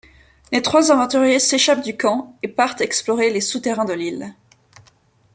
Les 0.51 0.63
trois 0.63 0.91
aventuriers 0.91 1.37
s'échappent 1.37 1.83
du 1.83 1.95
camp 1.95 2.35
et 2.41 2.47
partent 2.47 2.81
explorer 2.81 3.29
les 3.31 3.39
souterrains 3.39 3.85
de 3.85 3.93
l'île. 3.93 4.33